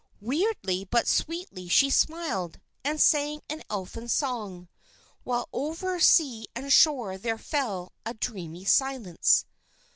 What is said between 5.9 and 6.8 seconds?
sea and